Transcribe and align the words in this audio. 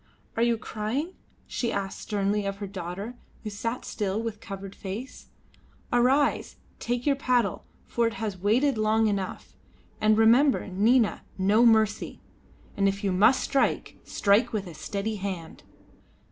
"Are 0.35 0.41
you 0.41 0.57
crying?" 0.57 1.13
she 1.45 1.71
asked 1.71 1.99
sternly 1.99 2.43
of 2.47 2.57
her 2.57 2.65
daughter, 2.65 3.13
who 3.43 3.51
sat 3.51 3.85
still 3.85 4.19
with 4.19 4.39
covered 4.39 4.73
face. 4.73 5.27
"Arise, 5.93 6.55
and 6.55 6.79
take 6.79 7.05
your 7.05 7.15
paddle, 7.15 7.65
for 7.85 8.09
he 8.09 8.15
has 8.15 8.35
waited 8.35 8.79
long 8.79 9.05
enough. 9.05 9.53
And 10.01 10.17
remember, 10.17 10.65
Nina, 10.67 11.21
no 11.37 11.67
mercy; 11.67 12.19
and 12.75 12.87
if 12.87 13.03
you 13.03 13.11
must 13.11 13.43
strike, 13.43 13.97
strike 14.03 14.51
with 14.51 14.65
a 14.65 14.73
steady 14.73 15.17
hand." 15.17 15.61